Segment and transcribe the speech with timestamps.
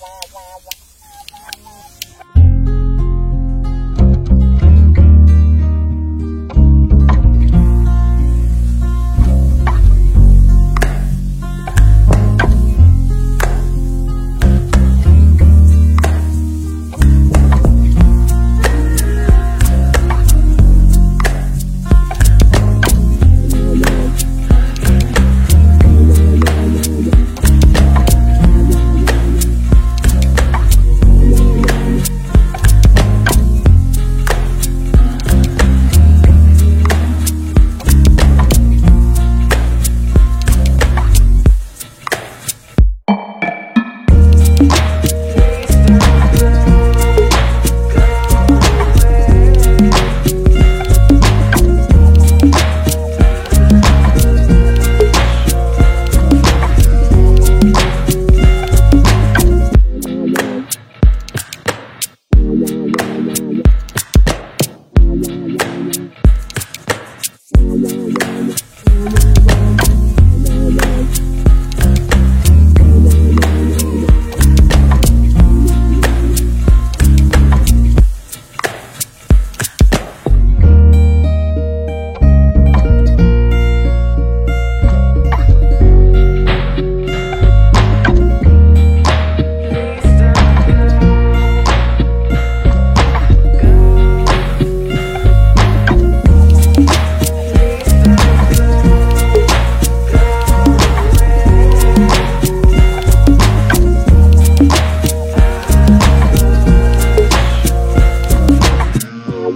[0.00, 0.87] wow, wow, wow.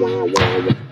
[0.03, 0.92] 哇哇哇